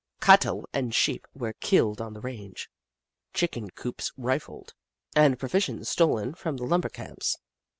Cattle 0.19 0.67
and 0.73 0.95
sheep 0.95 1.27
were 1.35 1.53
killed 1.53 2.01
on 2.01 2.15
the 2.15 2.21
range, 2.21 2.71
chicken 3.35 3.69
coops 3.69 4.11
rifled, 4.17 4.73
and 5.15 5.37
provisions 5.37 5.89
stolen 5.89 6.33
from 6.33 6.57
the 6.57 6.65
lumber 6.65 6.89
camps. 6.89 7.37